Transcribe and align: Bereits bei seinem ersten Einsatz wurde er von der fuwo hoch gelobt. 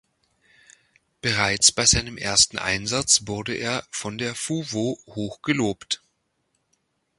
Bereits 1.21 1.71
bei 1.71 1.85
seinem 1.85 2.17
ersten 2.17 2.57
Einsatz 2.57 3.27
wurde 3.27 3.53
er 3.53 3.83
von 3.91 4.17
der 4.17 4.33
fuwo 4.33 4.97
hoch 5.05 5.43
gelobt. 5.43 6.01